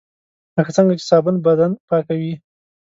لکه 0.55 0.71
څنګه 0.77 0.93
چې 0.99 1.03
صابون 1.09 1.35
بدن 1.45 1.71
پاکوي. 1.87 2.33